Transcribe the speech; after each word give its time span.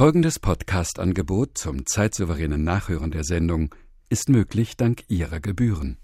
Folgendes 0.00 0.38
Podcast-Angebot 0.38 1.58
zum 1.58 1.84
zeitsouveränen 1.84 2.64
Nachhören 2.64 3.10
der 3.10 3.22
Sendung 3.22 3.74
ist 4.08 4.30
möglich 4.30 4.78
dank 4.78 5.02
Ihrer 5.08 5.40
Gebühren. 5.40 5.98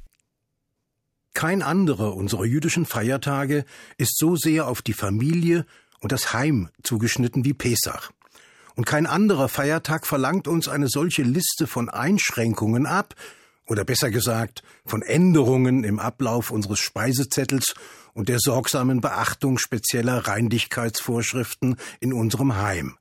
Kein 1.32 1.62
anderer 1.62 2.14
unserer 2.14 2.44
jüdischen 2.44 2.84
Feiertage 2.84 3.64
ist 3.96 4.18
so 4.18 4.36
sehr 4.36 4.68
auf 4.68 4.82
die 4.82 4.92
Familie 4.92 5.64
und 6.00 6.12
das 6.12 6.34
Heim 6.34 6.68
zugeschnitten 6.82 7.46
wie 7.46 7.54
Pesach. 7.54 8.10
Und 8.74 8.84
kein 8.84 9.06
anderer 9.06 9.48
Feiertag 9.48 10.06
verlangt 10.06 10.46
uns 10.46 10.68
eine 10.68 10.88
solche 10.88 11.22
Liste 11.22 11.66
von 11.66 11.88
Einschränkungen 11.88 12.84
ab, 12.84 13.14
oder 13.66 13.82
besser 13.86 14.10
gesagt 14.10 14.62
von 14.84 15.00
Änderungen 15.00 15.84
im 15.84 16.00
Ablauf 16.00 16.50
unseres 16.50 16.80
Speisezettels 16.80 17.72
und 18.12 18.28
der 18.28 18.40
sorgsamen 18.40 19.00
Beachtung 19.00 19.56
spezieller 19.56 20.28
Reinlichkeitsvorschriften 20.28 21.76
in 22.00 22.12
unserem 22.12 22.56
Heim. 22.56 22.98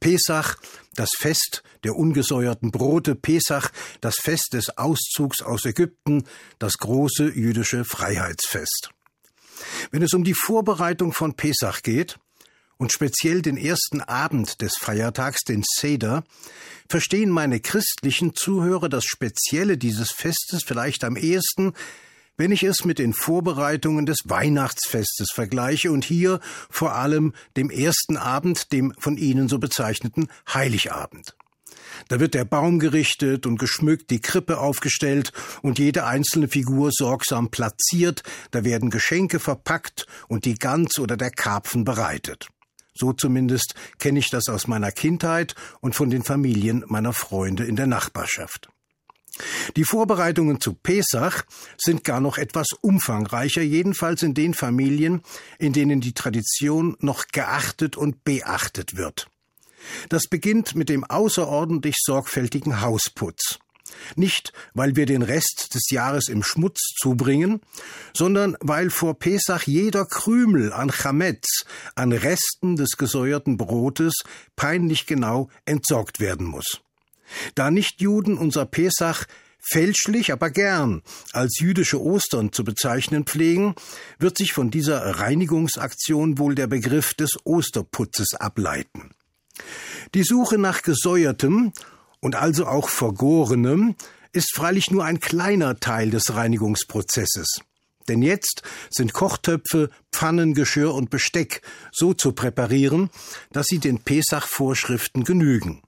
Pesach, 0.00 0.56
das 0.94 1.10
Fest 1.18 1.62
der 1.84 1.96
ungesäuerten 1.96 2.70
Brote, 2.70 3.14
Pesach, 3.14 3.70
das 4.00 4.16
Fest 4.16 4.50
des 4.52 4.76
Auszugs 4.76 5.42
aus 5.42 5.64
Ägypten, 5.64 6.24
das 6.58 6.74
große 6.78 7.32
jüdische 7.34 7.84
Freiheitsfest. 7.84 8.90
Wenn 9.90 10.02
es 10.02 10.14
um 10.14 10.24
die 10.24 10.34
Vorbereitung 10.34 11.12
von 11.12 11.34
Pesach 11.34 11.82
geht, 11.82 12.18
und 12.78 12.92
speziell 12.92 13.42
den 13.42 13.56
ersten 13.56 14.00
Abend 14.00 14.62
des 14.62 14.76
Feiertags, 14.78 15.42
den 15.42 15.64
Seder, 15.66 16.24
verstehen 16.88 17.30
meine 17.30 17.60
christlichen 17.60 18.34
Zuhörer 18.34 18.88
das 18.88 19.04
Spezielle 19.04 19.76
dieses 19.76 20.10
Festes 20.12 20.62
vielleicht 20.64 21.04
am 21.04 21.16
ehesten, 21.16 21.74
wenn 22.38 22.52
ich 22.52 22.62
es 22.62 22.86
mit 22.86 22.98
den 22.98 23.12
Vorbereitungen 23.12 24.06
des 24.06 24.20
Weihnachtsfestes 24.24 25.28
vergleiche 25.34 25.92
und 25.92 26.04
hier 26.04 26.40
vor 26.70 26.94
allem 26.94 27.34
dem 27.56 27.68
ersten 27.68 28.16
Abend, 28.16 28.72
dem 28.72 28.94
von 28.98 29.18
Ihnen 29.18 29.48
so 29.48 29.58
bezeichneten 29.58 30.28
Heiligabend. 30.52 31.36
Da 32.08 32.20
wird 32.20 32.34
der 32.34 32.44
Baum 32.44 32.78
gerichtet 32.78 33.44
und 33.44 33.58
geschmückt, 33.58 34.10
die 34.10 34.20
Krippe 34.20 34.58
aufgestellt 34.58 35.32
und 35.62 35.78
jede 35.78 36.06
einzelne 36.06 36.48
Figur 36.48 36.90
sorgsam 36.92 37.50
platziert, 37.50 38.22
da 38.52 38.64
werden 38.64 38.90
Geschenke 38.90 39.40
verpackt 39.40 40.06
und 40.28 40.44
die 40.44 40.54
Gans 40.54 40.98
oder 40.98 41.16
der 41.16 41.30
Karpfen 41.30 41.84
bereitet. 41.84 42.48
So 42.94 43.12
zumindest 43.12 43.74
kenne 43.98 44.18
ich 44.18 44.30
das 44.30 44.48
aus 44.48 44.66
meiner 44.66 44.92
Kindheit 44.92 45.54
und 45.80 45.94
von 45.94 46.10
den 46.10 46.22
Familien 46.22 46.84
meiner 46.86 47.12
Freunde 47.12 47.64
in 47.64 47.76
der 47.76 47.86
Nachbarschaft. 47.86 48.70
Die 49.76 49.84
Vorbereitungen 49.84 50.60
zu 50.60 50.74
Pesach 50.74 51.44
sind 51.76 52.04
gar 52.04 52.20
noch 52.20 52.38
etwas 52.38 52.68
umfangreicher, 52.80 53.62
jedenfalls 53.62 54.22
in 54.22 54.34
den 54.34 54.54
Familien, 54.54 55.22
in 55.58 55.72
denen 55.72 56.00
die 56.00 56.14
Tradition 56.14 56.96
noch 57.00 57.26
geachtet 57.28 57.96
und 57.96 58.24
beachtet 58.24 58.96
wird. 58.96 59.28
Das 60.08 60.26
beginnt 60.26 60.74
mit 60.74 60.88
dem 60.88 61.04
außerordentlich 61.04 61.96
sorgfältigen 61.98 62.80
Hausputz. 62.80 63.58
Nicht, 64.16 64.52
weil 64.74 64.96
wir 64.96 65.06
den 65.06 65.22
Rest 65.22 65.74
des 65.74 65.90
Jahres 65.90 66.28
im 66.28 66.42
Schmutz 66.42 66.80
zubringen, 67.00 67.60
sondern 68.12 68.56
weil 68.60 68.90
vor 68.90 69.18
Pesach 69.18 69.62
jeder 69.66 70.04
Krümel 70.04 70.72
an 70.72 70.90
Chametz, 70.90 71.64
an 71.94 72.12
Resten 72.12 72.76
des 72.76 72.96
gesäuerten 72.96 73.56
Brotes, 73.56 74.14
peinlich 74.56 75.06
genau 75.06 75.48
entsorgt 75.64 76.20
werden 76.20 76.46
muss. 76.46 76.80
Da 77.54 77.70
Nichtjuden 77.70 78.38
unser 78.38 78.66
Pesach 78.66 79.26
fälschlich, 79.60 80.32
aber 80.32 80.50
gern 80.50 81.02
als 81.32 81.58
jüdische 81.60 82.00
Ostern 82.00 82.52
zu 82.52 82.64
bezeichnen 82.64 83.24
pflegen, 83.24 83.74
wird 84.18 84.38
sich 84.38 84.52
von 84.52 84.70
dieser 84.70 85.00
Reinigungsaktion 85.18 86.38
wohl 86.38 86.54
der 86.54 86.66
Begriff 86.66 87.14
des 87.14 87.36
Osterputzes 87.44 88.34
ableiten. 88.34 89.10
Die 90.14 90.22
Suche 90.22 90.58
nach 90.58 90.82
gesäuertem 90.82 91.72
und 92.20 92.36
also 92.36 92.66
auch 92.66 92.88
vergorenem 92.88 93.96
ist 94.32 94.54
freilich 94.54 94.90
nur 94.90 95.04
ein 95.04 95.20
kleiner 95.20 95.80
Teil 95.80 96.10
des 96.10 96.34
Reinigungsprozesses. 96.34 97.60
Denn 98.08 98.22
jetzt 98.22 98.62
sind 98.90 99.12
Kochtöpfe, 99.12 99.90
Pfannen, 100.12 100.54
Geschirr 100.54 100.94
und 100.94 101.10
Besteck 101.10 101.60
so 101.92 102.14
zu 102.14 102.32
präparieren, 102.32 103.10
dass 103.52 103.66
sie 103.66 103.78
den 103.78 103.98
Pesach-Vorschriften 103.98 105.24
genügen. 105.24 105.82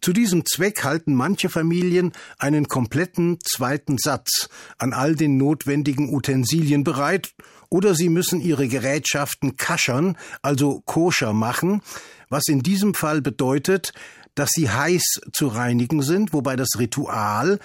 Zu 0.00 0.12
diesem 0.12 0.44
Zweck 0.44 0.84
halten 0.84 1.14
manche 1.14 1.48
Familien 1.48 2.12
einen 2.38 2.68
kompletten 2.68 3.38
zweiten 3.40 3.98
Satz 3.98 4.48
an 4.78 4.92
all 4.92 5.14
den 5.14 5.36
notwendigen 5.36 6.12
Utensilien 6.14 6.84
bereit, 6.84 7.32
oder 7.68 7.94
sie 7.94 8.10
müssen 8.10 8.40
ihre 8.40 8.68
Gerätschaften 8.68 9.56
kaschern, 9.56 10.18
also 10.42 10.82
koscher 10.84 11.32
machen, 11.32 11.80
was 12.28 12.46
in 12.48 12.62
diesem 12.62 12.92
Fall 12.92 13.22
bedeutet, 13.22 13.94
dass 14.34 14.50
sie 14.50 14.68
heiß 14.68 15.20
zu 15.32 15.46
reinigen 15.46 16.02
sind, 16.02 16.32
wobei 16.32 16.56
das 16.56 16.78
Ritual 16.78 17.58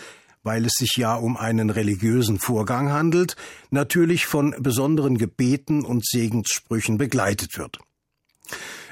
weil 0.48 0.66
es 0.66 0.74
sich 0.78 0.96
ja 0.96 1.14
um 1.16 1.36
einen 1.36 1.70
religiösen 1.70 2.40
Vorgang 2.40 2.90
handelt, 2.90 3.36
natürlich 3.70 4.26
von 4.26 4.56
besonderen 4.58 5.18
Gebeten 5.18 5.84
und 5.84 6.06
Segenssprüchen 6.06 6.98
begleitet 6.98 7.58
wird. 7.58 7.80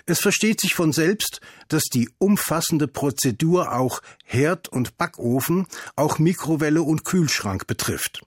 Es 0.05 0.19
versteht 0.19 0.61
sich 0.61 0.75
von 0.75 0.93
selbst, 0.93 1.41
dass 1.67 1.83
die 1.83 2.09
umfassende 2.19 2.87
Prozedur 2.87 3.73
auch 3.73 4.01
Herd 4.23 4.67
und 4.69 4.97
Backofen, 4.97 5.65
auch 5.95 6.19
Mikrowelle 6.19 6.83
und 6.83 7.05
Kühlschrank 7.05 7.65
betrifft. 7.65 8.21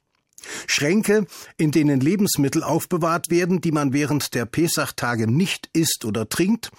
Schränke, 0.66 1.26
in 1.56 1.70
denen 1.70 2.00
Lebensmittel 2.00 2.62
aufbewahrt 2.62 3.30
werden, 3.30 3.60
die 3.60 3.72
man 3.72 3.92
während 3.92 4.34
der 4.34 4.46
Pesachtage 4.46 5.26
nicht 5.26 5.68
isst 5.72 6.04
oder 6.04 6.28
trinkt, 6.28 6.70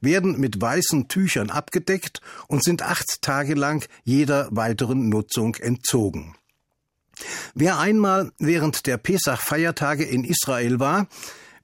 werden 0.00 0.38
mit 0.38 0.60
weißen 0.60 1.08
Tüchern 1.08 1.50
abgedeckt 1.50 2.20
und 2.46 2.62
sind 2.62 2.82
acht 2.82 3.22
Tage 3.22 3.54
lang 3.54 3.86
jeder 4.04 4.48
weiteren 4.50 5.08
Nutzung 5.08 5.54
entzogen. 5.56 6.34
Wer 7.54 7.78
einmal 7.78 8.32
während 8.38 8.86
der 8.86 8.98
Pesach-Feiertage 8.98 10.04
in 10.04 10.24
Israel 10.24 10.78
war, 10.78 11.08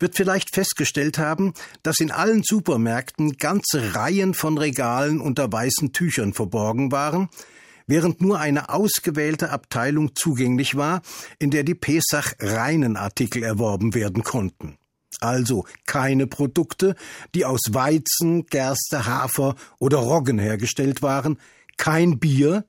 wird 0.02 0.16
vielleicht 0.16 0.54
festgestellt 0.54 1.16
haben, 1.16 1.54
dass 1.82 2.00
in 2.00 2.10
allen 2.10 2.42
Supermärkten 2.44 3.38
ganze 3.38 3.94
Reihen 3.94 4.34
von 4.34 4.58
Regalen 4.58 5.20
unter 5.20 5.50
weißen 5.50 5.92
Tüchern 5.92 6.34
verborgen 6.34 6.92
waren, 6.92 7.28
während 7.86 8.20
nur 8.20 8.38
eine 8.38 8.68
ausgewählte 8.68 9.50
Abteilung 9.50 10.14
zugänglich 10.14 10.76
war, 10.76 11.02
in 11.38 11.50
der 11.50 11.64
die 11.64 11.74
Pesach 11.74 12.34
reinen 12.38 12.96
Artikel 12.96 13.42
erworben 13.42 13.94
werden 13.94 14.22
konnten. 14.22 14.76
Also 15.20 15.64
keine 15.86 16.26
Produkte, 16.26 16.96
die 17.34 17.44
aus 17.44 17.60
Weizen, 17.70 18.46
Gerste, 18.46 19.06
Hafer 19.06 19.54
oder 19.78 19.98
Roggen 19.98 20.38
hergestellt 20.38 21.00
waren, 21.02 21.38
kein 21.76 22.18
Bier 22.18 22.64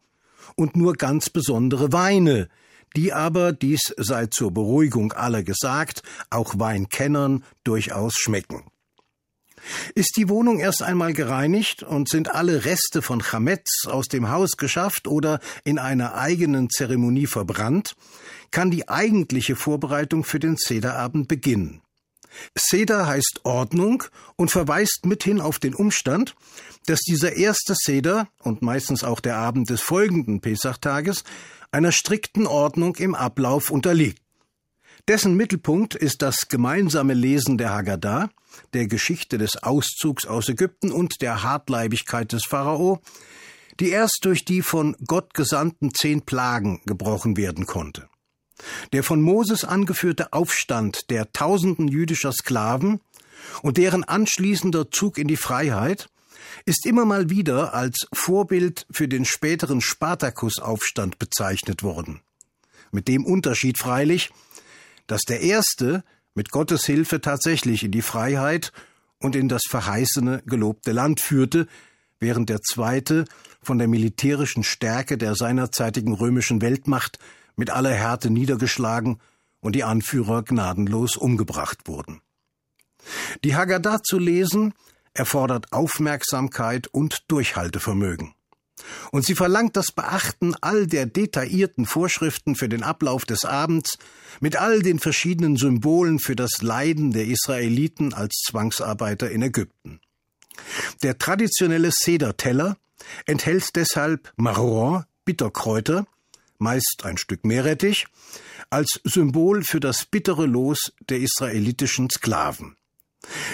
und 0.55 0.75
nur 0.75 0.93
ganz 0.93 1.29
besondere 1.29 1.91
Weine, 1.91 2.49
die 2.95 3.13
aber, 3.13 3.53
dies 3.53 3.93
sei 3.97 4.27
zur 4.27 4.51
Beruhigung 4.51 5.13
aller 5.13 5.43
gesagt, 5.43 6.03
auch 6.29 6.59
Weinkennern 6.59 7.43
durchaus 7.63 8.13
schmecken. 8.15 8.63
Ist 9.95 10.17
die 10.17 10.29
Wohnung 10.29 10.59
erst 10.59 10.83
einmal 10.83 11.13
gereinigt 11.13 11.83
und 11.83 12.09
sind 12.09 12.33
alle 12.33 12.65
Reste 12.65 13.01
von 13.01 13.21
Chametz 13.21 13.85
aus 13.85 14.07
dem 14.07 14.29
Haus 14.29 14.57
geschafft 14.57 15.07
oder 15.07 15.39
in 15.63 15.79
einer 15.79 16.15
eigenen 16.15 16.69
Zeremonie 16.69 17.27
verbrannt, 17.27 17.95
kann 18.51 18.71
die 18.71 18.89
eigentliche 18.89 19.55
Vorbereitung 19.55 20.23
für 20.23 20.39
den 20.39 20.57
Sederabend 20.57 21.27
beginnen. 21.27 21.81
Seder 22.55 23.07
heißt 23.07 23.41
Ordnung 23.43 24.03
und 24.35 24.49
verweist 24.49 25.05
mithin 25.05 25.39
auf 25.39 25.59
den 25.59 25.75
Umstand, 25.75 26.35
dass 26.87 27.01
dieser 27.01 27.35
erste 27.35 27.75
Seder 27.75 28.27
und 28.41 28.61
meistens 28.61 29.03
auch 29.03 29.19
der 29.19 29.37
Abend 29.37 29.69
des 29.69 29.81
folgenden 29.81 30.41
Pesachtages 30.41 31.23
einer 31.73 31.91
strikten 31.91 32.47
Ordnung 32.47 32.95
im 32.95 33.15
Ablauf 33.15 33.71
unterliegt. 33.71 34.21
Dessen 35.07 35.35
Mittelpunkt 35.35 35.95
ist 35.95 36.21
das 36.21 36.47
gemeinsame 36.47 37.13
Lesen 37.13 37.57
der 37.57 37.71
Haggadah, 37.71 38.29
der 38.73 38.87
Geschichte 38.87 39.37
des 39.37 39.61
Auszugs 39.61 40.25
aus 40.25 40.47
Ägypten 40.47 40.91
und 40.91 41.21
der 41.21 41.43
Hartleibigkeit 41.43 42.31
des 42.31 42.45
Pharao, 42.45 43.01
die 43.79 43.89
erst 43.89 44.19
durch 44.21 44.45
die 44.45 44.61
von 44.61 44.95
Gott 45.07 45.33
gesandten 45.33 45.93
zehn 45.93 46.21
Plagen 46.21 46.81
gebrochen 46.85 47.35
werden 47.35 47.65
konnte. 47.65 48.07
Der 48.93 49.03
von 49.03 49.21
Moses 49.21 49.65
angeführte 49.65 50.31
Aufstand 50.31 51.09
der 51.09 51.33
tausenden 51.33 51.87
jüdischer 51.87 52.31
Sklaven 52.31 53.01
und 53.61 53.77
deren 53.77 54.03
anschließender 54.03 54.91
Zug 54.91 55.17
in 55.17 55.27
die 55.27 55.37
Freiheit 55.37 56.07
ist 56.65 56.85
immer 56.85 57.05
mal 57.05 57.29
wieder 57.29 57.73
als 57.73 58.07
Vorbild 58.13 58.85
für 58.91 59.07
den 59.07 59.25
späteren 59.25 59.81
Spartakusaufstand 59.81 61.19
bezeichnet 61.19 61.83
worden. 61.83 62.21
Mit 62.91 63.07
dem 63.07 63.25
Unterschied 63.25 63.77
freilich, 63.77 64.31
dass 65.07 65.21
der 65.21 65.41
erste 65.41 66.03
mit 66.35 66.51
Gottes 66.51 66.85
Hilfe 66.85 67.21
tatsächlich 67.21 67.83
in 67.83 67.91
die 67.91 68.01
Freiheit 68.01 68.71
und 69.19 69.35
in 69.35 69.47
das 69.47 69.63
verheißene, 69.67 70.43
gelobte 70.45 70.91
Land 70.91 71.21
führte, 71.21 71.67
während 72.19 72.49
der 72.49 72.61
zweite 72.61 73.25
von 73.61 73.77
der 73.77 73.87
militärischen 73.87 74.63
Stärke 74.63 75.17
der 75.17 75.35
seinerzeitigen 75.35 76.13
römischen 76.13 76.61
Weltmacht 76.61 77.19
mit 77.55 77.69
aller 77.69 77.93
Härte 77.93 78.29
niedergeschlagen 78.29 79.19
und 79.59 79.75
die 79.75 79.83
Anführer 79.83 80.43
gnadenlos 80.43 81.15
umgebracht 81.15 81.87
wurden. 81.87 82.21
Die 83.43 83.55
Haggadah 83.55 84.01
zu 84.03 84.19
lesen 84.19 84.73
erfordert 85.13 85.71
Aufmerksamkeit 85.71 86.87
und 86.87 87.23
Durchhaltevermögen. 87.29 88.33
Und 89.11 89.25
sie 89.25 89.35
verlangt 89.35 89.77
das 89.77 89.91
Beachten 89.91 90.55
all 90.61 90.87
der 90.87 91.05
detaillierten 91.05 91.85
Vorschriften 91.85 92.55
für 92.55 92.67
den 92.67 92.83
Ablauf 92.83 93.25
des 93.25 93.45
Abends 93.45 93.97
mit 94.39 94.55
all 94.57 94.81
den 94.81 94.99
verschiedenen 94.99 95.55
Symbolen 95.55 96.19
für 96.19 96.35
das 96.35 96.61
Leiden 96.61 97.11
der 97.11 97.27
Israeliten 97.27 98.13
als 98.13 98.41
Zwangsarbeiter 98.47 99.29
in 99.29 99.41
Ägypten. 99.41 100.01
Der 101.01 101.17
traditionelle 101.17 101.91
Sederteller 101.91 102.77
enthält 103.25 103.75
deshalb 103.75 104.31
Marron, 104.35 105.03
Bitterkräuter, 105.25 106.05
meist 106.57 107.01
ein 107.03 107.17
Stück 107.17 107.45
Meerrettich, 107.45 108.07
als 108.69 108.99
Symbol 109.03 109.63
für 109.63 109.79
das 109.79 110.05
bittere 110.05 110.45
Los 110.45 110.93
der 111.09 111.19
israelitischen 111.19 112.09
Sklaven. 112.09 112.75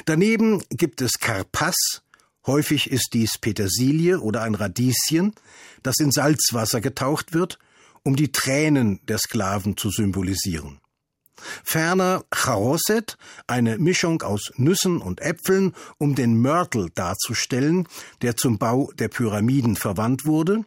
Daneben 0.06 0.64
gibt 0.70 1.02
es 1.02 1.14
Karpass, 1.20 2.02
häufig 2.46 2.92
ist 2.92 3.10
dies 3.14 3.38
Petersilie 3.38 4.20
oder 4.20 4.42
ein 4.44 4.56
Radieschen, 4.56 5.34
das 5.84 6.00
in 6.00 6.12
Salzwasser 6.12 6.82
getaucht 6.82 7.34
wird, 7.34 7.60
um 8.04 8.16
die 8.16 8.32
Tränen 8.32 9.00
der 9.08 9.18
Sklaven 9.18 9.78
zu 9.78 9.90
symbolisieren. 9.90 10.80
Ferner 11.64 12.26
Charoset, 12.34 13.18
eine 13.48 13.78
Mischung 13.78 14.22
aus 14.22 14.52
Nüssen 14.56 15.02
und 15.02 15.22
Äpfeln, 15.22 15.74
um 15.98 16.16
den 16.16 16.42
Mörtel 16.42 16.90
darzustellen, 16.94 17.88
der 18.22 18.36
zum 18.36 18.58
Bau 18.58 18.92
der 18.98 19.08
Pyramiden 19.08 19.76
verwandt 19.76 20.26
wurde, 20.26 20.66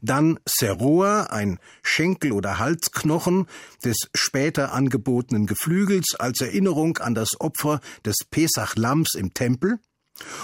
dann 0.00 0.38
Seroa, 0.46 1.24
ein 1.24 1.58
Schenkel- 1.82 2.32
oder 2.32 2.58
Halsknochen 2.58 3.46
des 3.84 3.96
später 4.14 4.72
angebotenen 4.72 5.46
Geflügels 5.46 6.14
als 6.18 6.40
Erinnerung 6.40 6.98
an 6.98 7.14
das 7.14 7.40
Opfer 7.40 7.80
des 8.04 8.16
Pesach-Lamms 8.30 9.14
im 9.14 9.34
Tempel. 9.34 9.78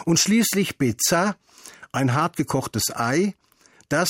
Und 0.04 0.18
schließlich 0.18 0.78
Beza, 0.78 1.36
ein 1.92 2.14
hartgekochtes 2.14 2.94
Ei, 2.94 3.34
das, 3.88 4.08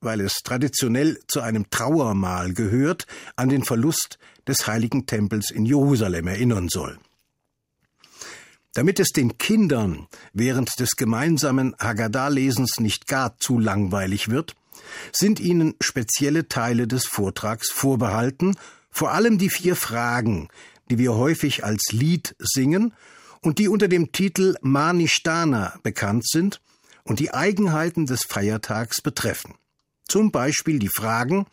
weil 0.00 0.20
es 0.20 0.40
traditionell 0.42 1.18
zu 1.28 1.40
einem 1.40 1.70
Trauermahl 1.70 2.52
gehört, 2.54 3.06
an 3.36 3.48
den 3.48 3.64
Verlust 3.64 4.18
des 4.46 4.66
heiligen 4.66 5.06
Tempels 5.06 5.50
in 5.50 5.64
Jerusalem 5.64 6.26
erinnern 6.26 6.68
soll. 6.68 6.98
Damit 8.72 9.00
es 9.00 9.08
den 9.08 9.36
Kindern 9.36 10.06
während 10.32 10.78
des 10.78 10.90
gemeinsamen 10.90 11.74
Haggadah-Lesens 11.80 12.78
nicht 12.78 13.08
gar 13.08 13.36
zu 13.38 13.58
langweilig 13.58 14.28
wird, 14.28 14.54
sind 15.12 15.40
ihnen 15.40 15.74
spezielle 15.80 16.48
Teile 16.48 16.86
des 16.86 17.06
Vortrags 17.06 17.70
vorbehalten, 17.70 18.56
vor 18.90 19.12
allem 19.12 19.38
die 19.38 19.50
vier 19.50 19.76
Fragen, 19.76 20.48
die 20.90 20.98
wir 20.98 21.14
häufig 21.14 21.64
als 21.64 21.92
Lied 21.92 22.34
singen 22.38 22.92
und 23.40 23.58
die 23.58 23.68
unter 23.68 23.88
dem 23.88 24.12
Titel 24.12 24.56
Manishtana 24.60 25.78
bekannt 25.82 26.28
sind 26.28 26.60
und 27.04 27.20
die 27.20 27.32
Eigenheiten 27.32 28.06
des 28.06 28.24
Feiertags 28.24 29.00
betreffen. 29.00 29.54
Zum 30.08 30.30
Beispiel 30.30 30.78
die 30.78 30.90
Fragen 30.94 31.46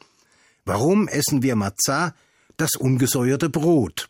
Warum 0.65 1.07
essen 1.07 1.43
wir 1.43 1.55
Matzah, 1.55 2.13
das 2.57 2.71
ungesäuerte 2.77 3.49
Brot? 3.49 4.09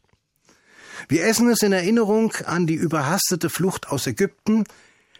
Wir 1.07 1.25
essen 1.25 1.47
es 1.49 1.61
in 1.61 1.71
Erinnerung 1.71 2.33
an 2.45 2.65
die 2.65 2.73
überhastete 2.73 3.51
Flucht 3.51 3.89
aus 3.89 4.07
Ägypten, 4.07 4.63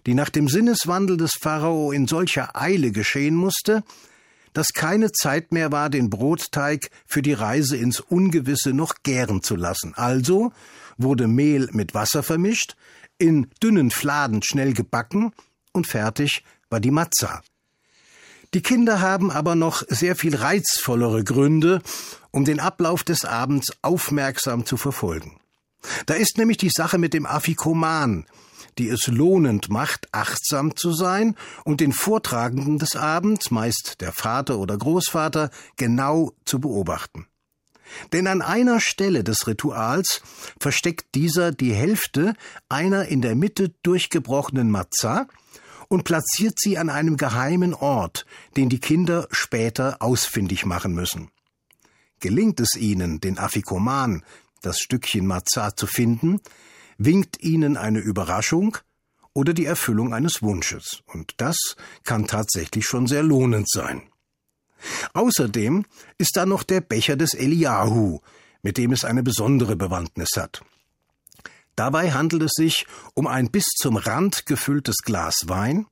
die 0.06 0.14
nach 0.14 0.30
dem 0.30 0.48
Sinneswandel 0.48 1.18
des 1.18 1.34
Pharao 1.34 1.92
in 1.92 2.08
solcher 2.08 2.56
Eile 2.56 2.92
geschehen 2.92 3.36
musste, 3.36 3.84
dass 4.54 4.74
keine 4.74 5.12
Zeit 5.12 5.52
mehr 5.52 5.72
war, 5.72 5.90
den 5.90 6.10
Brotteig 6.10 6.90
für 7.06 7.22
die 7.22 7.34
Reise 7.34 7.78
ins 7.78 8.00
Ungewisse 8.00 8.74
noch 8.74 8.96
gären 9.04 9.44
zu 9.44 9.56
lassen. 9.56 9.94
Also 9.96 10.52
wurde 10.98 11.28
Mehl 11.28 11.70
mit 11.72 11.94
Wasser 11.94 12.24
vermischt, 12.24 12.76
in 13.18 13.48
dünnen 13.62 13.92
Fladen 13.92 14.42
schnell 14.44 14.74
gebacken 14.74 15.32
und 15.74 15.88
fertig 15.88 16.44
war 16.70 16.80
die 16.80 16.92
Matza. 16.92 17.42
Die 18.54 18.62
Kinder 18.62 19.02
haben 19.02 19.30
aber 19.30 19.56
noch 19.56 19.84
sehr 19.88 20.16
viel 20.16 20.36
reizvollere 20.36 21.24
Gründe, 21.24 21.82
um 22.32 22.46
den 22.46 22.60
Ablauf 22.60 23.04
des 23.04 23.26
Abends 23.26 23.74
aufmerksam 23.82 24.66
zu 24.66 24.78
verfolgen. 24.78 25.40
Da 26.06 26.14
ist 26.14 26.38
nämlich 26.38 26.58
die 26.58 26.72
Sache 26.74 26.98
mit 26.98 27.14
dem 27.14 27.26
Afikoman, 27.26 28.26
die 28.78 28.90
es 28.90 29.08
lohnend 29.08 29.70
macht, 29.70 30.08
achtsam 30.12 30.76
zu 30.76 30.94
sein 30.94 31.36
und 31.64 31.82
den 31.82 31.94
Vortragenden 31.94 32.78
des 32.78 32.96
Abends, 32.96 33.52
meist 33.52 34.02
der 34.02 34.12
Vater 34.12 34.58
oder 34.60 34.78
Großvater, 34.78 35.50
genau 35.76 36.34
zu 36.46 36.60
beobachten. 36.60 37.28
Denn 38.12 38.28
an 38.28 38.42
einer 38.42 38.82
Stelle 38.82 39.24
des 39.24 39.48
Rituals 39.48 40.22
versteckt 40.60 41.16
dieser 41.16 41.52
die 41.52 41.74
Hälfte 41.74 42.34
einer 42.70 43.08
in 43.08 43.22
der 43.22 43.36
Mitte 43.36 43.74
durchgebrochenen 43.84 44.70
Matzah 44.70 45.28
und 45.88 46.04
platziert 46.04 46.60
sie 46.60 46.78
an 46.78 46.90
einem 46.90 47.18
geheimen 47.18 47.74
Ort, 47.74 48.26
den 48.58 48.70
die 48.70 48.80
Kinder 48.80 49.28
später 49.32 50.02
ausfindig 50.02 50.66
machen 50.66 50.94
müssen. 50.94 51.30
Gelingt 52.20 52.60
es 52.60 52.76
ihnen, 52.76 53.22
den 53.22 53.38
Afikoman, 53.38 54.24
das 54.62 54.80
Stückchen 54.80 55.26
Matzah 55.26 55.76
zu 55.76 55.88
finden, 55.88 56.42
winkt 56.98 57.42
ihnen 57.42 57.78
eine 57.78 58.00
Überraschung 58.00 58.78
oder 59.34 59.54
die 59.54 59.66
Erfüllung 59.66 60.14
eines 60.14 60.42
Wunsches. 60.42 61.02
Und 61.06 61.36
das 61.38 61.58
kann 62.04 62.28
tatsächlich 62.28 62.86
schon 62.86 63.08
sehr 63.08 63.24
lohnend 63.24 63.70
sein. 63.70 64.04
Außerdem 65.14 65.86
ist 66.18 66.36
da 66.36 66.46
noch 66.46 66.64
der 66.64 66.82
Becher 66.82 67.16
des 67.16 67.34
Eliahu, 67.34 68.20
mit 68.62 68.78
dem 68.78 68.92
es 68.92 69.06
eine 69.06 69.24
besondere 69.24 69.76
Bewandtnis 69.76 70.30
hat. 70.36 70.62
Dabei 71.76 72.12
handelt 72.12 72.44
es 72.44 72.54
sich 72.56 72.88
um 73.14 73.28
ein 73.28 73.52
bis 73.52 73.66
zum 73.80 73.98
Rand 73.98 74.46
gefülltes 74.48 74.98
Glas 75.04 75.36
Wein, 75.46 75.86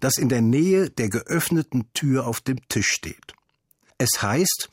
das 0.00 0.18
in 0.18 0.28
der 0.28 0.42
Nähe 0.42 0.90
der 0.90 1.08
geöffneten 1.08 1.92
Tür 1.94 2.26
auf 2.26 2.40
dem 2.40 2.68
Tisch 2.68 2.88
steht. 2.88 3.34
Es 3.98 4.22
heißt, 4.22 4.68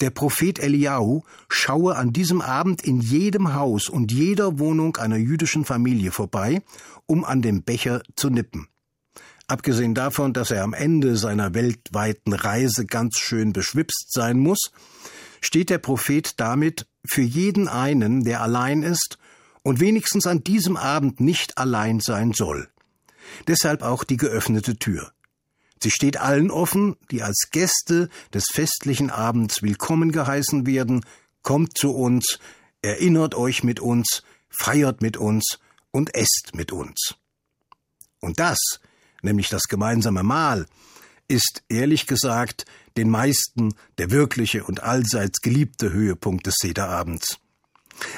der 0.00 0.10
Prophet 0.10 0.58
Eliahu 0.58 1.22
schaue 1.48 1.96
an 1.96 2.12
diesem 2.12 2.40
Abend 2.40 2.82
in 2.82 3.00
jedem 3.00 3.54
Haus 3.54 3.88
und 3.88 4.12
jeder 4.12 4.58
Wohnung 4.58 4.96
einer 4.96 5.16
jüdischen 5.16 5.64
Familie 5.64 6.10
vorbei, 6.10 6.62
um 7.06 7.24
an 7.24 7.42
dem 7.42 7.62
Becher 7.62 8.02
zu 8.14 8.28
nippen. 8.28 8.68
Abgesehen 9.48 9.94
davon, 9.94 10.32
dass 10.32 10.50
er 10.50 10.64
am 10.64 10.74
Ende 10.74 11.16
seiner 11.16 11.54
weltweiten 11.54 12.32
Reise 12.32 12.84
ganz 12.84 13.18
schön 13.18 13.52
beschwipst 13.52 14.12
sein 14.12 14.38
muss, 14.38 14.72
steht 15.40 15.70
der 15.70 15.78
Prophet 15.78 16.40
damit 16.40 16.86
für 17.06 17.22
jeden 17.22 17.68
einen, 17.68 18.24
der 18.24 18.42
allein 18.42 18.82
ist 18.82 19.18
und 19.62 19.80
wenigstens 19.80 20.26
an 20.26 20.42
diesem 20.42 20.76
Abend 20.76 21.20
nicht 21.20 21.58
allein 21.58 22.00
sein 22.00 22.32
soll. 22.32 22.68
Deshalb 23.46 23.82
auch 23.82 24.04
die 24.04 24.16
geöffnete 24.16 24.76
Tür. 24.76 25.12
Sie 25.82 25.90
steht 25.90 26.16
allen 26.16 26.50
offen, 26.50 26.96
die 27.10 27.22
als 27.22 27.48
Gäste 27.50 28.08
des 28.32 28.46
festlichen 28.52 29.10
Abends 29.10 29.62
willkommen 29.62 30.10
geheißen 30.10 30.66
werden, 30.66 31.04
kommt 31.42 31.76
zu 31.76 31.94
uns, 31.94 32.38
erinnert 32.82 33.34
euch 33.34 33.62
mit 33.62 33.80
uns, 33.80 34.22
feiert 34.48 35.02
mit 35.02 35.16
uns 35.16 35.58
und 35.90 36.14
esst 36.14 36.52
mit 36.54 36.72
uns. 36.72 37.14
Und 38.20 38.40
das, 38.40 38.58
nämlich 39.22 39.48
das 39.48 39.64
gemeinsame 39.64 40.22
Mahl, 40.22 40.66
ist 41.28 41.62
ehrlich 41.68 42.06
gesagt 42.06 42.64
den 42.96 43.10
meisten 43.10 43.74
der 43.98 44.10
wirkliche 44.10 44.64
und 44.64 44.82
allseits 44.82 45.40
geliebte 45.40 45.92
Höhepunkt 45.92 46.46
des 46.46 46.54
Sederabends. 46.60 47.38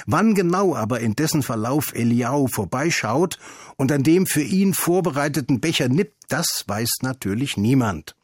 Wann 0.06 0.34
genau 0.34 0.74
aber 0.74 1.00
in 1.00 1.14
dessen 1.14 1.42
Verlauf 1.42 1.94
Eliau 1.94 2.46
vorbeischaut 2.46 3.38
und 3.76 3.92
an 3.92 4.02
dem 4.02 4.26
für 4.26 4.42
ihn 4.42 4.74
vorbereiteten 4.74 5.60
Becher 5.60 5.88
nippt, 5.88 6.24
das 6.28 6.64
weiß 6.66 6.98
natürlich 7.02 7.56
niemand. 7.56 8.16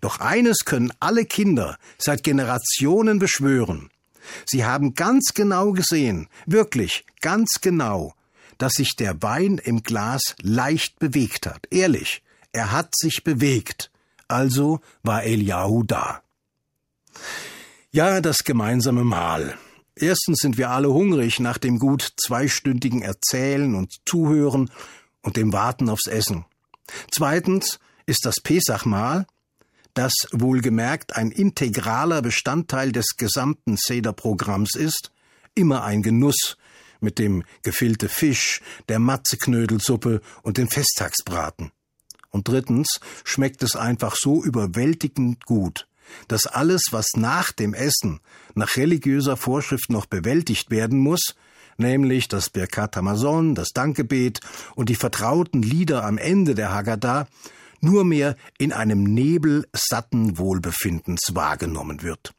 Doch 0.00 0.20
eines 0.20 0.64
können 0.64 0.92
alle 1.00 1.24
Kinder 1.24 1.78
seit 1.98 2.22
Generationen 2.22 3.18
beschwören. 3.18 3.90
Sie 4.46 4.64
haben 4.64 4.94
ganz 4.94 5.32
genau 5.34 5.72
gesehen, 5.72 6.28
wirklich 6.46 7.04
ganz 7.20 7.60
genau, 7.60 8.14
dass 8.58 8.74
sich 8.74 8.96
der 8.96 9.22
Wein 9.22 9.58
im 9.58 9.82
Glas 9.82 10.36
leicht 10.40 10.98
bewegt 10.98 11.46
hat. 11.46 11.66
Ehrlich, 11.70 12.22
er 12.52 12.72
hat 12.72 12.94
sich 12.96 13.24
bewegt. 13.24 13.90
Also 14.28 14.80
war 15.02 15.24
Eliahu 15.24 15.82
da. 15.82 16.22
Ja, 17.90 18.20
das 18.20 18.38
gemeinsame 18.38 19.04
Mahl. 19.04 19.56
Erstens 19.96 20.38
sind 20.38 20.58
wir 20.58 20.70
alle 20.70 20.92
hungrig 20.92 21.38
nach 21.40 21.58
dem 21.58 21.78
gut 21.78 22.14
zweistündigen 22.16 23.02
Erzählen 23.02 23.74
und 23.74 23.92
Zuhören 24.06 24.70
und 25.22 25.36
dem 25.36 25.52
Warten 25.52 25.88
aufs 25.88 26.06
Essen. 26.06 26.44
Zweitens 27.12 27.78
ist 28.06 28.24
das 28.24 28.36
Pesachmahl, 28.42 29.26
das 29.94 30.12
wohlgemerkt 30.32 31.16
ein 31.16 31.30
integraler 31.30 32.20
Bestandteil 32.20 32.90
des 32.90 33.16
gesamten 33.16 33.76
Seder-Programms 33.76 34.74
ist, 34.74 35.12
immer 35.54 35.84
ein 35.84 36.02
Genuss 36.02 36.56
mit 37.00 37.20
dem 37.20 37.44
gefüllte 37.62 38.08
Fisch, 38.08 38.60
der 38.88 38.98
Matzeknödelsuppe 38.98 40.20
und 40.42 40.58
den 40.58 40.68
Festtagsbraten. 40.68 41.70
Und 42.30 42.48
drittens 42.48 42.98
schmeckt 43.22 43.62
es 43.62 43.76
einfach 43.76 44.16
so 44.16 44.42
überwältigend 44.42 45.44
gut, 45.44 45.86
dass 46.28 46.46
alles, 46.46 46.86
was 46.90 47.08
nach 47.16 47.52
dem 47.52 47.74
Essen 47.74 48.20
nach 48.54 48.76
religiöser 48.76 49.36
Vorschrift 49.36 49.90
noch 49.90 50.06
bewältigt 50.06 50.70
werden 50.70 50.98
muss, 50.98 51.34
nämlich 51.76 52.28
das 52.28 52.50
Birkat 52.50 52.96
Hamazon, 52.96 53.54
das 53.54 53.70
Dankgebet 53.70 54.40
und 54.74 54.88
die 54.88 54.94
vertrauten 54.94 55.62
Lieder 55.62 56.04
am 56.04 56.18
Ende 56.18 56.54
der 56.54 56.72
Haggadah, 56.72 57.26
nur 57.80 58.04
mehr 58.04 58.36
in 58.58 58.72
einem 58.72 59.04
Nebel 59.04 59.66
satten 59.72 60.38
Wohlbefindens 60.38 61.34
wahrgenommen 61.34 62.02
wird. 62.02 62.34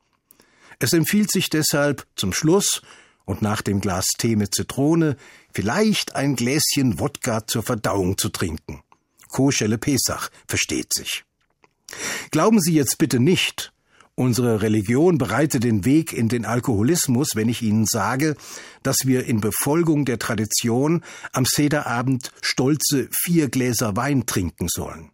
Es 0.80 0.94
empfiehlt 0.94 1.32
sich 1.32 1.50
deshalb 1.50 2.06
zum 2.16 2.34
Schluss 2.34 2.82
und 3.26 3.42
nach 3.42 3.62
dem 3.62 3.82
Glas 3.82 4.06
Tee 4.18 4.36
mit 4.36 4.54
Zitrone 4.54 5.18
vielleicht 5.54 6.16
ein 6.16 6.36
Gläschen 6.36 7.00
Wodka 7.00 7.48
zur 7.48 7.64
Verdauung 7.64 8.18
zu 8.18 8.30
trinken. 8.30 8.82
Koschelle 9.30 9.78
Pesach, 9.78 10.30
versteht 10.48 10.94
sich. 10.94 11.26
Glauben 12.32 12.60
Sie 12.60 12.74
jetzt 12.74 12.98
bitte 12.98 13.20
nicht, 13.20 13.74
unsere 14.16 14.62
Religion 14.62 15.18
bereitet 15.18 15.64
den 15.64 15.86
Weg 15.86 16.14
in 16.14 16.30
den 16.30 16.46
Alkoholismus, 16.46 17.30
wenn 17.36 17.50
ich 17.50 17.62
Ihnen 17.62 17.86
sage, 17.86 18.36
dass 18.84 18.98
wir 19.06 19.26
in 19.26 19.42
Befolgung 19.42 20.06
der 20.06 20.20
Tradition 20.20 21.04
am 21.32 21.46
Sederabend 21.46 22.32
stolze 22.42 23.08
vier 23.12 23.50
Gläser 23.50 23.96
Wein 23.96 24.26
trinken 24.26 24.68
sollen. 24.70 25.12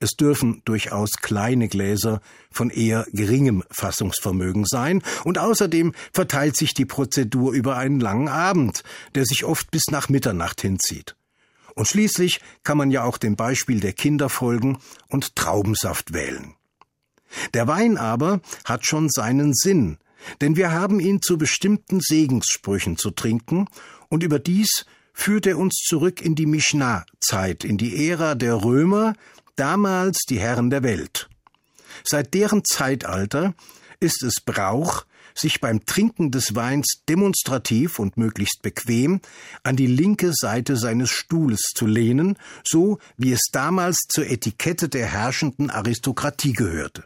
Es 0.00 0.10
dürfen 0.10 0.62
durchaus 0.64 1.12
kleine 1.20 1.68
Gläser 1.68 2.20
von 2.50 2.70
eher 2.70 3.06
geringem 3.12 3.62
Fassungsvermögen 3.70 4.64
sein, 4.66 5.02
und 5.24 5.38
außerdem 5.38 5.94
verteilt 6.12 6.56
sich 6.56 6.74
die 6.74 6.84
Prozedur 6.84 7.52
über 7.52 7.76
einen 7.76 8.00
langen 8.00 8.28
Abend, 8.28 8.82
der 9.14 9.24
sich 9.24 9.44
oft 9.44 9.70
bis 9.70 9.84
nach 9.90 10.08
Mitternacht 10.08 10.60
hinzieht. 10.60 11.14
Und 11.74 11.88
schließlich 11.88 12.40
kann 12.64 12.78
man 12.78 12.90
ja 12.90 13.04
auch 13.04 13.18
dem 13.18 13.36
Beispiel 13.36 13.80
der 13.80 13.92
Kinder 13.92 14.28
folgen 14.28 14.78
und 15.08 15.36
Traubensaft 15.36 16.12
wählen. 16.12 16.54
Der 17.54 17.66
Wein 17.66 17.96
aber 17.96 18.40
hat 18.64 18.86
schon 18.86 19.08
seinen 19.08 19.54
Sinn, 19.54 19.98
denn 20.40 20.56
wir 20.56 20.72
haben 20.72 21.00
ihn 21.00 21.20
zu 21.22 21.38
bestimmten 21.38 22.00
Segenssprüchen 22.00 22.96
zu 22.96 23.10
trinken, 23.10 23.66
und 24.08 24.22
überdies 24.22 24.84
führt 25.14 25.46
er 25.46 25.58
uns 25.58 25.74
zurück 25.86 26.20
in 26.20 26.34
die 26.34 26.46
Mishnah-Zeit, 26.46 27.64
in 27.64 27.78
die 27.78 28.08
Ära 28.08 28.34
der 28.34 28.62
Römer, 28.62 29.14
damals 29.56 30.18
die 30.28 30.38
Herren 30.38 30.70
der 30.70 30.82
Welt. 30.82 31.28
Seit 32.04 32.34
deren 32.34 32.64
Zeitalter 32.64 33.54
ist 34.00 34.22
es 34.22 34.40
Brauch, 34.44 35.04
sich 35.34 35.60
beim 35.60 35.84
Trinken 35.84 36.30
des 36.30 36.54
Weins 36.54 37.02
demonstrativ 37.08 37.98
und 37.98 38.16
möglichst 38.16 38.62
bequem 38.62 39.20
an 39.62 39.76
die 39.76 39.86
linke 39.86 40.32
Seite 40.34 40.76
seines 40.76 41.10
Stuhles 41.10 41.60
zu 41.74 41.86
lehnen, 41.86 42.38
so 42.64 42.98
wie 43.16 43.32
es 43.32 43.48
damals 43.52 43.98
zur 44.08 44.26
Etikette 44.28 44.88
der 44.88 45.06
herrschenden 45.06 45.70
Aristokratie 45.70 46.52
gehörte. 46.52 47.04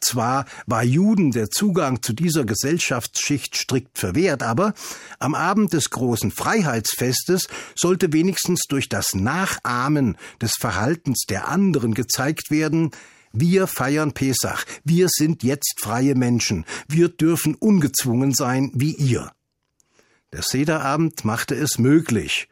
Zwar 0.00 0.46
war 0.66 0.82
Juden 0.82 1.32
der 1.32 1.50
Zugang 1.50 2.02
zu 2.02 2.12
dieser 2.12 2.44
Gesellschaftsschicht 2.44 3.56
strikt 3.56 3.98
verwehrt, 3.98 4.42
aber 4.42 4.74
am 5.18 5.34
Abend 5.34 5.72
des 5.72 5.90
großen 5.90 6.30
Freiheitsfestes 6.30 7.48
sollte 7.74 8.12
wenigstens 8.12 8.62
durch 8.68 8.88
das 8.88 9.14
Nachahmen 9.14 10.16
des 10.40 10.52
Verhaltens 10.58 11.24
der 11.28 11.48
anderen 11.48 11.94
gezeigt 11.94 12.50
werden, 12.50 12.90
wir 13.38 13.66
feiern 13.66 14.12
Pesach, 14.12 14.64
wir 14.84 15.08
sind 15.10 15.42
jetzt 15.42 15.80
freie 15.80 16.14
Menschen, 16.14 16.64
wir 16.88 17.08
dürfen 17.08 17.54
ungezwungen 17.54 18.32
sein 18.34 18.70
wie 18.74 18.94
ihr. 18.94 19.30
Der 20.32 20.42
Sederabend 20.42 21.24
machte 21.24 21.54
es 21.54 21.78
möglich, 21.78 22.48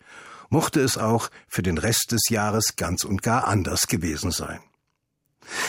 mochte 0.51 0.81
es 0.81 0.99
auch 0.99 1.31
für 1.49 1.63
den 1.63 1.79
Rest 1.79 2.13
des 2.13 2.29
Jahres 2.29 2.77
ganz 2.77 3.05
und 3.05 3.23
gar 3.23 3.47
anders 3.47 3.87
gewesen 3.87 4.31
sein. 4.31 4.61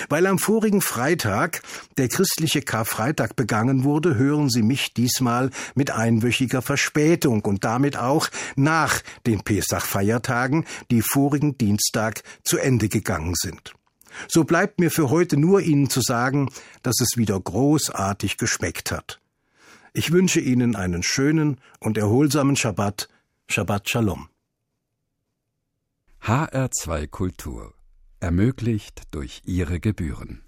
Weil 0.10 0.26
am 0.28 0.40
vorigen 0.40 0.82
Freitag 0.82 1.62
der 1.98 2.08
christliche 2.08 2.62
Karfreitag 2.62 3.36
begangen 3.36 3.84
wurde, 3.84 4.16
hören 4.16 4.50
Sie 4.50 4.62
mich 4.62 4.94
diesmal 4.94 5.50
mit 5.76 5.92
einwöchiger 5.92 6.62
Verspätung 6.62 7.42
und 7.42 7.64
damit 7.64 7.98
auch 7.98 8.30
nach 8.56 9.02
den 9.26 9.42
Pesach-Feiertagen, 9.42 10.66
die 10.92 11.02
vorigen 11.02 11.58
Dienstag 11.58 12.24
zu 12.44 12.58
Ende 12.58 12.90
gegangen 12.90 13.34
sind. 13.36 13.74
So 14.28 14.44
bleibt 14.44 14.80
mir 14.80 14.92
für 14.92 15.10
heute 15.10 15.38
nur 15.38 15.62
Ihnen 15.62 15.90
zu 15.90 16.02
sagen, 16.02 16.50
dass 16.84 17.00
es 17.02 17.18
wieder 17.18 17.40
großartig 17.40 18.38
geschmeckt 18.38 18.92
hat. 18.92 19.20
Ich 19.94 20.12
wünsche 20.12 20.40
Ihnen 20.40 20.76
einen 20.76 21.04
schönen 21.04 21.60
und 21.80 21.98
erholsamen 21.98 22.56
Schabbat. 22.56 23.08
Shabbat 23.48 23.90
Shalom. 23.90 24.28
HR2 26.22 27.08
Kultur 27.08 27.76
ermöglicht 28.20 29.04
durch 29.12 29.44
ihre 29.46 29.80
Gebühren. 29.80 30.42